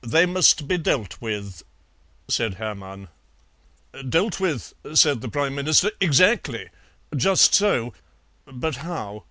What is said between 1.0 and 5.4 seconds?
with," said Hermann. "Dealt with," said the